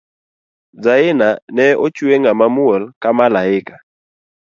[0.83, 3.75] Zaina ne ochwe ng'ama muol ka maliaka